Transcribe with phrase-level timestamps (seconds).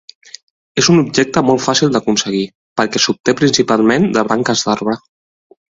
[0.83, 2.41] És un objecte molt fàcil d'aconseguir,
[2.81, 5.03] perquè s'obté principalment de branques d'arbre.